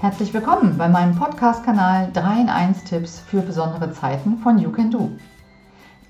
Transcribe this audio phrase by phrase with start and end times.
[0.00, 4.90] Herzlich willkommen bei meinem Podcast-Kanal 3 in 1 Tipps für besondere Zeiten von You Can
[4.90, 5.10] Do.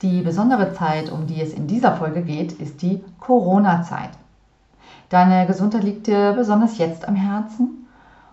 [0.00, 4.10] Die besondere Zeit, um die es in dieser Folge geht, ist die Corona-Zeit.
[5.08, 7.88] Deine Gesundheit liegt dir besonders jetzt am Herzen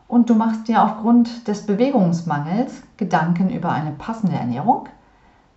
[0.08, 4.88] und du machst dir aufgrund des Bewegungsmangels Gedanken über eine passende Ernährung.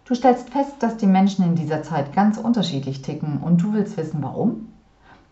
[0.07, 3.99] Du stellst fest, dass die Menschen in dieser Zeit ganz unterschiedlich ticken und du willst
[3.99, 4.73] wissen, warum?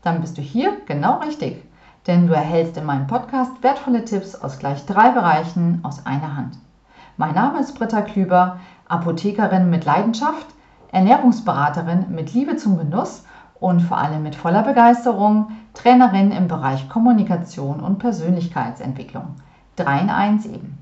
[0.02, 1.56] Dann bist du hier genau richtig
[2.06, 6.58] denn du erhältst in meinem Podcast wertvolle Tipps aus gleich drei Bereichen aus einer Hand.
[7.16, 10.46] Mein Name ist Britta Klüber, Apothekerin mit Leidenschaft,
[10.92, 13.24] Ernährungsberaterin mit Liebe zum Genuss
[13.60, 19.34] und vor allem mit voller Begeisterung, Trainerin im Bereich Kommunikation und Persönlichkeitsentwicklung.
[19.76, 20.78] 3 in 1 eben.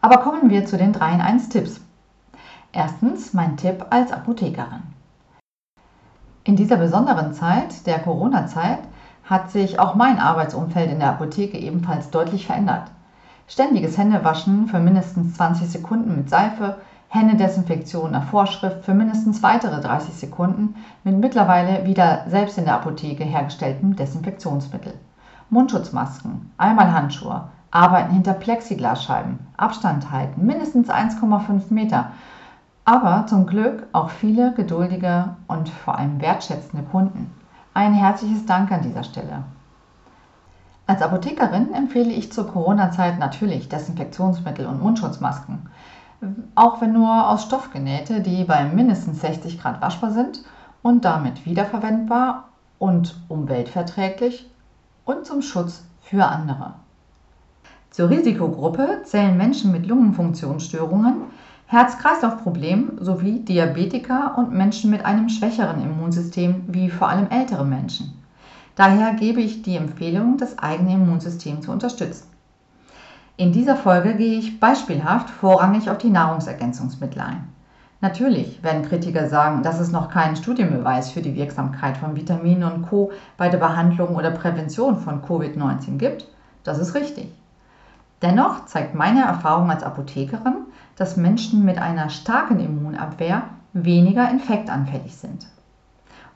[0.00, 1.80] Aber kommen wir zu den 3 in 1 Tipps.
[2.72, 4.82] Erstens mein Tipp als Apothekerin.
[6.44, 8.80] In dieser besonderen Zeit, der Corona-Zeit,
[9.24, 12.90] hat sich auch mein Arbeitsumfeld in der Apotheke ebenfalls deutlich verändert.
[13.46, 20.14] Ständiges Händewaschen für mindestens 20 Sekunden mit Seife, Händedesinfektion nach Vorschrift für mindestens weitere 30
[20.14, 24.94] Sekunden mit mittlerweile wieder selbst in der Apotheke hergestelltem Desinfektionsmittel.
[25.50, 32.12] Mundschutzmasken, einmal Handschuhe, Arbeiten hinter Plexiglasscheiben, Abstand halten, mindestens 1,5 Meter.
[32.86, 37.30] Aber zum Glück auch viele geduldige und vor allem wertschätzende Kunden.
[37.74, 39.44] Ein herzliches Dank an dieser Stelle.
[40.86, 45.70] Als Apothekerin empfehle ich zur Corona-Zeit natürlich Desinfektionsmittel und Mundschutzmasken.
[46.54, 50.44] Auch wenn nur aus Stoff genähte, die bei mindestens 60 Grad waschbar sind
[50.82, 52.48] und damit wiederverwendbar
[52.78, 54.50] und umweltverträglich
[55.06, 56.74] und zum Schutz für andere.
[57.90, 61.22] Zur Risikogruppe zählen Menschen mit Lungenfunktionsstörungen,
[61.72, 68.12] Herz-Kreislauf-Problemen sowie Diabetiker und Menschen mit einem schwächeren Immunsystem wie vor allem ältere Menschen.
[68.76, 72.28] Daher gebe ich die Empfehlung, das eigene Immunsystem zu unterstützen.
[73.38, 77.48] In dieser Folge gehe ich beispielhaft vorrangig auf die Nahrungsergänzungsmittel ein.
[78.02, 82.82] Natürlich werden Kritiker sagen, dass es noch keinen Studienbeweis für die Wirksamkeit von Vitaminen und
[82.82, 83.12] Co.
[83.38, 86.28] bei der Behandlung oder Prävention von Covid-19 gibt.
[86.64, 87.32] Das ist richtig.
[88.20, 90.66] Dennoch zeigt meine Erfahrung als Apothekerin,
[90.96, 93.42] dass Menschen mit einer starken Immunabwehr
[93.72, 95.46] weniger infektanfällig sind.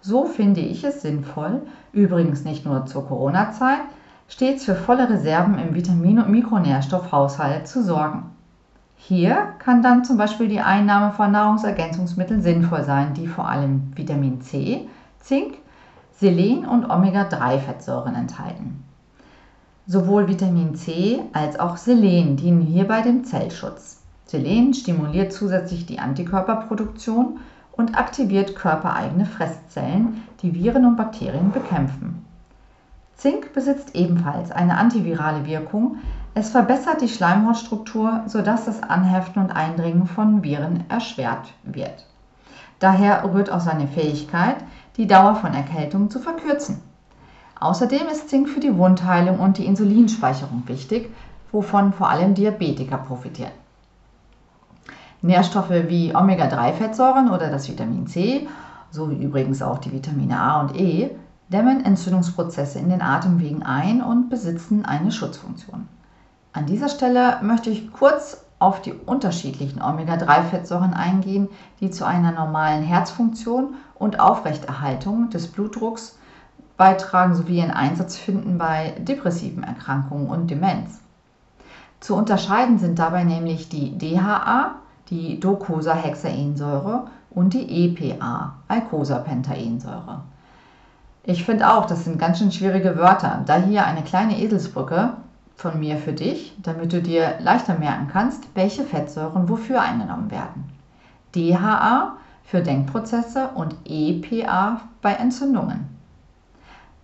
[0.00, 1.62] So finde ich es sinnvoll,
[1.92, 3.80] übrigens nicht nur zur Corona-Zeit,
[4.28, 8.24] stets für volle Reserven im Vitamin- und Mikronährstoffhaushalt zu sorgen.
[8.96, 14.40] Hier kann dann zum Beispiel die Einnahme von Nahrungsergänzungsmitteln sinnvoll sein, die vor allem Vitamin
[14.40, 14.88] C,
[15.20, 15.58] Zink,
[16.12, 18.82] Selen und Omega-3-Fettsäuren enthalten.
[19.86, 23.95] Sowohl Vitamin C als auch Selen dienen hierbei dem Zellschutz.
[24.26, 27.38] Selen stimuliert zusätzlich die Antikörperproduktion
[27.72, 32.24] und aktiviert körpereigene Fresszellen, die Viren und Bakterien bekämpfen.
[33.14, 35.98] Zink besitzt ebenfalls eine antivirale Wirkung.
[36.34, 42.04] Es verbessert die Schleimhautstruktur, sodass das Anheften und Eindringen von Viren erschwert wird.
[42.78, 44.56] Daher rührt auch seine Fähigkeit,
[44.96, 46.82] die Dauer von Erkältung zu verkürzen.
[47.58, 51.10] Außerdem ist Zink für die Wundheilung und die Insulinspeicherung wichtig,
[51.52, 53.52] wovon vor allem Diabetiker profitieren.
[55.22, 58.46] Nährstoffe wie Omega-3-Fettsäuren oder das Vitamin C,
[58.90, 61.10] sowie übrigens auch die Vitamine A und E,
[61.48, 65.88] dämmen Entzündungsprozesse in den Atemwegen ein und besitzen eine Schutzfunktion.
[66.52, 71.48] An dieser Stelle möchte ich kurz auf die unterschiedlichen Omega-3-Fettsäuren eingehen,
[71.80, 76.18] die zu einer normalen Herzfunktion und Aufrechterhaltung des Blutdrucks
[76.76, 81.00] beitragen sowie ihren Einsatz finden bei depressiven Erkrankungen und Demenz.
[82.00, 84.76] Zu unterscheiden sind dabei nämlich die DHA,
[85.10, 90.22] die Docosahexaensäure und die EPA, Eicosapentaensäure.
[91.22, 93.42] Ich finde auch, das sind ganz schön schwierige Wörter.
[93.46, 95.14] Da hier eine kleine Eselsbrücke
[95.56, 100.70] von mir für dich, damit du dir leichter merken kannst, welche Fettsäuren wofür eingenommen werden.
[101.34, 105.96] DHA für Denkprozesse und EPA bei Entzündungen.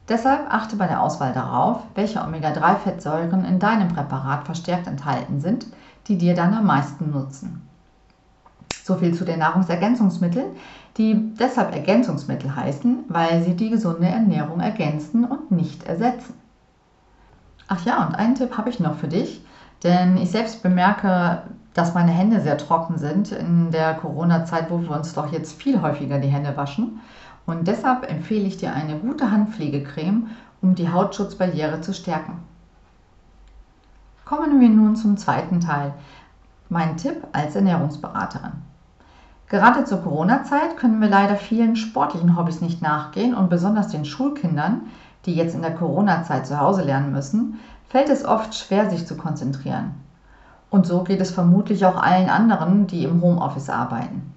[0.08, 5.66] Deshalb achte bei der Auswahl darauf, welche Omega-3-Fettsäuren in deinem Präparat verstärkt enthalten sind,
[6.06, 7.68] die dir dann am meisten nutzen.
[8.84, 10.56] So viel zu den Nahrungsergänzungsmitteln,
[10.96, 16.34] die deshalb Ergänzungsmittel heißen, weil sie die gesunde Ernährung ergänzen und nicht ersetzen.
[17.68, 19.44] Ach ja, und einen Tipp habe ich noch für dich,
[19.82, 21.42] denn ich selbst bemerke,
[21.74, 25.80] dass meine Hände sehr trocken sind in der Corona-Zeit, wo wir uns doch jetzt viel
[25.80, 27.00] häufiger die Hände waschen.
[27.46, 30.28] Und deshalb empfehle ich dir eine gute Handpflegecreme,
[30.60, 32.40] um die Hautschutzbarriere zu stärken.
[34.24, 35.94] Kommen wir nun zum zweiten Teil,
[36.68, 38.52] mein Tipp als Ernährungsberaterin.
[39.52, 44.80] Gerade zur Corona-Zeit können wir leider vielen sportlichen Hobbys nicht nachgehen und besonders den Schulkindern,
[45.26, 47.60] die jetzt in der Corona-Zeit zu Hause lernen müssen,
[47.90, 49.90] fällt es oft schwer, sich zu konzentrieren.
[50.70, 54.32] Und so geht es vermutlich auch allen anderen, die im Homeoffice arbeiten.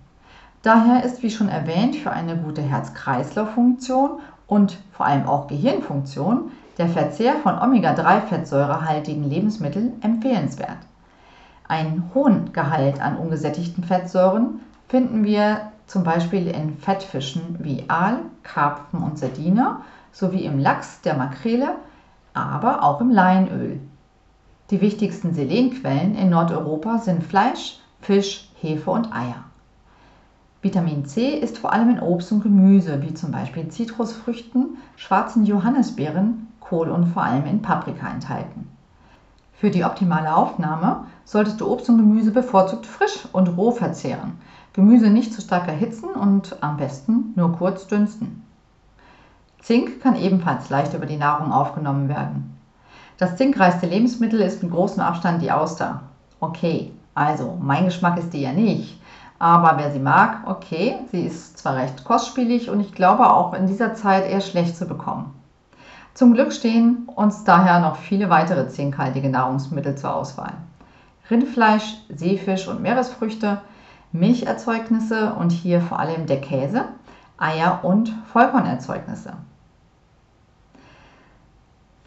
[0.63, 6.89] Daher ist, wie schon erwähnt, für eine gute Herz-Kreislauf-Funktion und vor allem auch Gehirnfunktion der
[6.89, 10.79] Verzehr von Omega-3-fettsäurehaltigen Lebensmitteln empfehlenswert.
[11.69, 19.01] Einen hohen Gehalt an ungesättigten Fettsäuren finden wir zum Beispiel in Fettfischen wie Aal, Karpfen
[19.01, 19.77] und Sardine
[20.11, 21.75] sowie im Lachs, der Makrele,
[22.33, 23.79] aber auch im Leinöl.
[24.71, 29.43] Die wichtigsten Selenquellen in Nordeuropa sind Fleisch, Fisch, Hefe und Eier.
[30.61, 36.47] Vitamin C ist vor allem in Obst und Gemüse, wie zum Beispiel Zitrusfrüchten, schwarzen Johannisbeeren,
[36.59, 38.67] Kohl und vor allem in Paprika enthalten.
[39.53, 44.39] Für die optimale Aufnahme solltest du Obst und Gemüse bevorzugt frisch und roh verzehren.
[44.75, 48.43] Gemüse nicht zu stark erhitzen und am besten nur kurz dünsten.
[49.59, 52.57] Zink kann ebenfalls leicht über die Nahrung aufgenommen werden.
[53.17, 56.01] Das zinkreichste Lebensmittel ist mit großem Abstand die Auster.
[56.41, 58.99] Okay, also mein Geschmack ist die ja nicht.
[59.39, 63.67] Aber wer sie mag, okay, sie ist zwar recht kostspielig und ich glaube auch in
[63.67, 65.33] dieser Zeit eher schlecht zu bekommen.
[66.13, 70.55] Zum Glück stehen uns daher noch viele weitere zinkhaltige Nahrungsmittel zur Auswahl.
[71.31, 73.61] Rindfleisch, Seefisch und Meeresfrüchte,
[74.19, 76.85] Milcherzeugnisse und hier vor allem der Käse,
[77.37, 79.33] Eier und Vollkornerzeugnisse.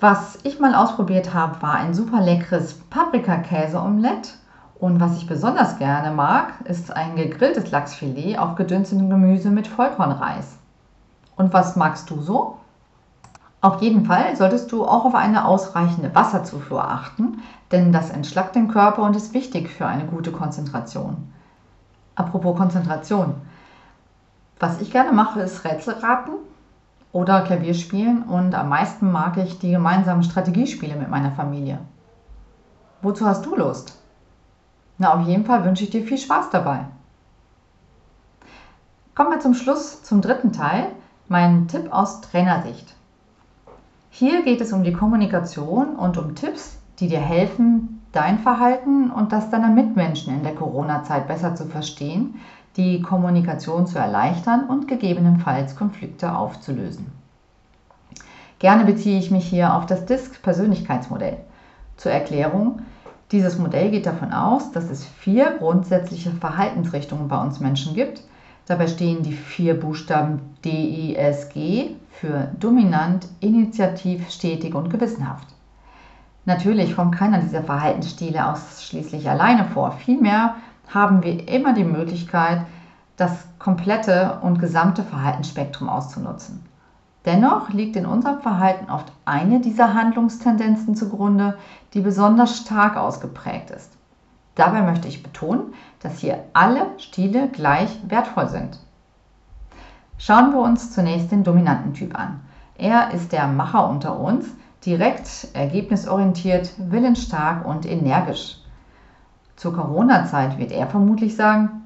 [0.00, 4.37] Was ich mal ausprobiert habe, war ein super leckeres Paprikakäse-Omelett.
[4.78, 10.56] Und was ich besonders gerne mag, ist ein gegrilltes Lachsfilet auf gedünstetem Gemüse mit Vollkornreis.
[11.34, 12.58] Und was magst du so?
[13.60, 18.69] Auf jeden Fall solltest du auch auf eine ausreichende Wasserzufuhr achten, denn das entschlackt den
[18.69, 21.32] Körper und ist wichtig für eine gute Konzentration.
[22.19, 23.37] Apropos Konzentration.
[24.59, 26.35] Was ich gerne mache, ist Rätselraten
[27.12, 31.79] oder Klavier spielen und am meisten mag ich die gemeinsamen Strategiespiele mit meiner Familie.
[33.03, 33.97] Wozu hast du Lust?
[34.99, 36.87] Na, auf jeden Fall wünsche ich dir viel Spaß dabei.
[39.15, 40.88] Kommen wir zum Schluss zum dritten Teil,
[41.29, 42.97] mein Tipp aus Trainersicht.
[44.11, 49.32] Hier geht es um die Kommunikation und um Tipps, die dir helfen, dein Verhalten und
[49.32, 52.37] das deiner Mitmenschen in der Corona-Zeit besser zu verstehen,
[52.76, 57.06] die Kommunikation zu erleichtern und gegebenenfalls Konflikte aufzulösen.
[58.58, 61.38] Gerne beziehe ich mich hier auf das DISC-Persönlichkeitsmodell.
[61.96, 62.81] Zur Erklärung,
[63.31, 68.22] dieses Modell geht davon aus, dass es vier grundsätzliche Verhaltensrichtungen bei uns Menschen gibt.
[68.66, 75.46] Dabei stehen die vier Buchstaben D, I, S, G für dominant, initiativ, stetig und gewissenhaft.
[76.48, 79.92] Natürlich kommt keiner dieser Verhaltensstile ausschließlich alleine vor.
[79.92, 80.54] Vielmehr
[80.88, 82.62] haben wir immer die Möglichkeit,
[83.18, 86.64] das komplette und gesamte Verhaltensspektrum auszunutzen.
[87.26, 91.58] Dennoch liegt in unserem Verhalten oft eine dieser Handlungstendenzen zugrunde,
[91.92, 93.92] die besonders stark ausgeprägt ist.
[94.54, 98.78] Dabei möchte ich betonen, dass hier alle Stile gleich wertvoll sind.
[100.16, 102.40] Schauen wir uns zunächst den dominanten Typ an.
[102.78, 104.46] Er ist der Macher unter uns,
[104.84, 108.58] direkt, ergebnisorientiert, willensstark und energisch.
[109.56, 111.82] Zur Corona-Zeit wird er vermutlich sagen,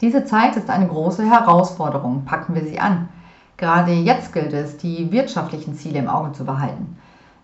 [0.00, 3.08] diese Zeit ist eine große Herausforderung, packen wir sie an.
[3.56, 6.96] Gerade jetzt gilt es, die wirtschaftlichen Ziele im Auge zu behalten.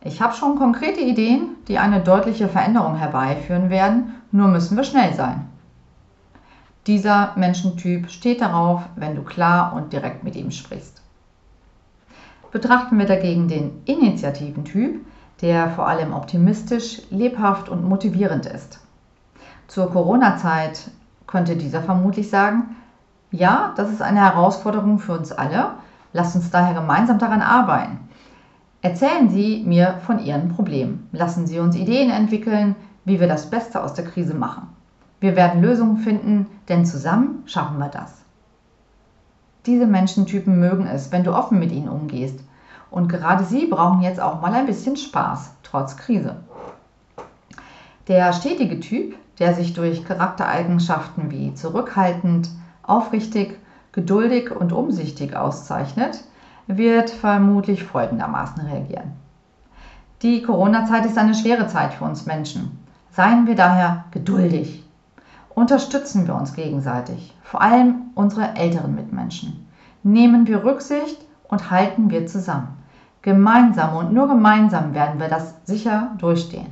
[0.03, 5.15] Ich habe schon konkrete Ideen, die eine deutliche Veränderung herbeiführen werden, nur müssen wir schnell
[5.15, 5.49] sein.
[6.87, 11.04] Dieser Menschentyp steht darauf, wenn du klar und direkt mit ihm sprichst.
[12.55, 15.05] Betrachten wir dagegen den initiativen Typ,
[15.43, 18.79] der vor allem optimistisch, lebhaft und motivierend ist.
[19.67, 20.93] Zur Corona-Zeit
[21.27, 22.77] könnte dieser vermutlich sagen,
[23.33, 25.71] ja, das ist eine Herausforderung für uns alle,
[26.13, 27.99] lasst uns daher gemeinsam daran arbeiten.
[28.83, 33.83] Erzählen Sie mir von Ihren Problemen, lassen Sie uns Ideen entwickeln, wie wir das Beste
[33.83, 34.69] aus der Krise machen.
[35.19, 38.24] Wir werden Lösungen finden, denn zusammen schaffen wir das.
[39.67, 42.39] Diese Menschentypen mögen es, wenn du offen mit ihnen umgehst.
[42.91, 46.37] Und gerade sie brauchen jetzt auch mal ein bisschen Spaß, trotz Krise.
[48.09, 52.51] Der stetige Typ, der sich durch Charaktereigenschaften wie zurückhaltend,
[52.83, 53.59] aufrichtig,
[53.93, 56.23] geduldig und umsichtig auszeichnet,
[56.67, 59.13] wird vermutlich folgendermaßen reagieren.
[60.23, 62.79] Die Corona-Zeit ist eine schwere Zeit für uns Menschen.
[63.11, 64.84] Seien wir daher geduldig,
[65.55, 69.69] Unterstützen wir uns gegenseitig, vor allem unsere älteren Mitmenschen.
[70.03, 71.19] Nehmen wir Rücksicht
[71.49, 72.69] und halten wir zusammen.
[73.23, 76.67] Gemeinsam und nur gemeinsam werden wir das sicher durchstehen.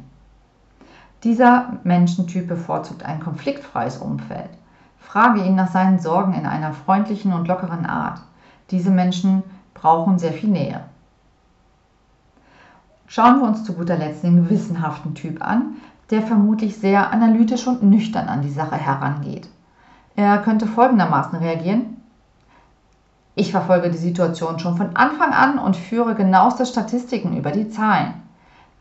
[1.22, 4.50] Dieser Menschentyp bevorzugt ein konfliktfreies Umfeld.
[4.98, 8.20] Frage ihn nach seinen Sorgen in einer freundlichen und lockeren Art.
[8.70, 10.80] Diese Menschen brauchen sehr viel Nähe.
[13.06, 15.76] schauen wir uns zu guter Letzt den gewissenhaften Typ an,
[16.12, 19.48] der vermutlich sehr analytisch und nüchtern an die Sache herangeht.
[20.14, 21.96] Er könnte folgendermaßen reagieren.
[23.34, 28.12] Ich verfolge die Situation schon von Anfang an und führe genaueste Statistiken über die Zahlen.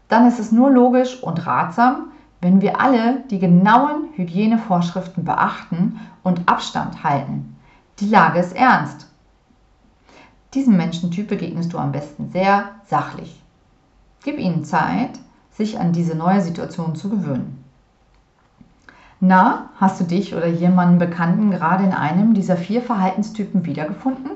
[0.09, 2.11] Dann ist es nur logisch und ratsam,
[2.41, 7.55] wenn wir alle die genauen Hygienevorschriften beachten und Abstand halten.
[7.99, 9.07] Die Lage ist ernst.
[10.53, 13.41] Diesem Menschentyp begegnest du am besten sehr sachlich.
[14.21, 15.11] Gib ihnen Zeit,
[15.51, 17.63] sich an diese neue Situation zu gewöhnen.
[19.19, 24.31] Na, hast du dich oder jemanden Bekannten gerade in einem dieser vier Verhaltenstypen wiedergefunden?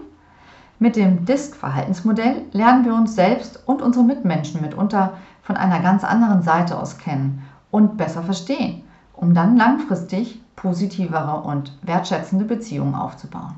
[0.77, 6.43] Mit dem DISC-Verhaltensmodell lernen wir uns selbst und unsere Mitmenschen mitunter von einer ganz anderen
[6.43, 13.55] Seite aus kennen und besser verstehen, um dann langfristig positivere und wertschätzende Beziehungen aufzubauen.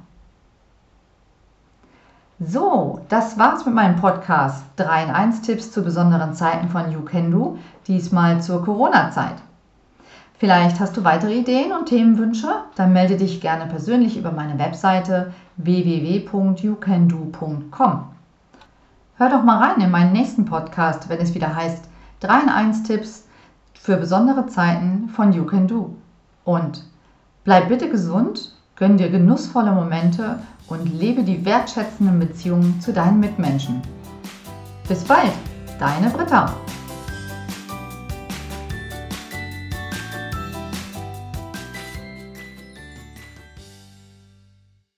[2.39, 7.01] So, das war's mit meinem Podcast 3 in 1 Tipps zu besonderen Zeiten von You
[7.01, 9.37] Can Do, diesmal zur Corona-Zeit.
[10.37, 12.47] Vielleicht hast du weitere Ideen und Themenwünsche?
[12.75, 18.03] Dann melde dich gerne persönlich über meine Webseite www.youcando.com.
[19.15, 21.85] Hör doch mal rein in meinen nächsten Podcast, wenn es wieder heißt
[22.19, 23.25] 3 in 1 Tipps
[23.73, 25.95] für besondere Zeiten von You Can Do.
[26.43, 26.83] Und
[27.43, 33.81] bleib bitte gesund, gönn dir genussvolle Momente und lebe die wertschätzenden Beziehungen zu deinen Mitmenschen.
[34.87, 35.33] Bis bald,
[35.79, 36.53] deine Britta.